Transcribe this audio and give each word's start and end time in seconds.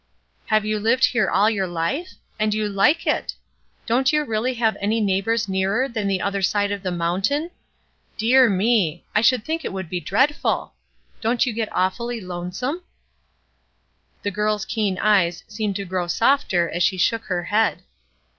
''Have 0.49 0.65
you 0.65 0.79
lived 0.79 1.05
here 1.05 1.29
all 1.29 1.47
your 1.47 1.67
Ufe? 1.67 2.15
And 2.39 2.55
you 2.55 2.67
like 2.67 3.05
it! 3.05 3.35
Don't 3.85 4.11
you 4.11 4.23
really 4.23 4.55
have 4.55 4.75
any 4.81 4.99
neighbors 4.99 5.47
nearer 5.47 5.87
than 5.87 6.07
the 6.07 6.21
other 6.21 6.41
side 6.41 6.71
of 6.71 6.81
the 6.81 6.89
mountain? 6.89 7.51
Dear 8.17 8.49
me 8.49 9.03
1 9.13 9.17
I 9.19 9.21
should 9.21 9.45
think 9.45 9.63
it 9.63 9.71
would 9.71 9.89
be 9.91 9.99
dreadful. 9.99 10.73
Don't 11.21 11.45
you 11.45 11.53
get 11.53 11.69
awfully 11.71 12.19
lonesome?" 12.19 12.81
The 14.23 14.31
girl's 14.31 14.65
keen 14.65 14.97
eyes 14.97 15.43
seemed 15.47 15.75
to 15.75 15.85
grow 15.85 16.07
softer 16.07 16.67
as 16.67 16.81
she 16.81 16.97
shook 16.97 17.25
her 17.25 17.43
head. 17.43 17.83